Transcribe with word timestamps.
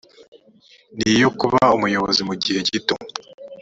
ni 0.97 1.07
iyo 1.15 1.29
kuba 1.39 1.61
umuyobozi 1.75 2.21
mu 2.29 2.35
gihe 2.43 2.59
gito 2.69 2.95